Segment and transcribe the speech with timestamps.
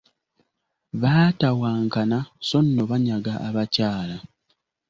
[1.01, 2.17] Baatawankana
[2.47, 4.17] so nno banyaga abakyala.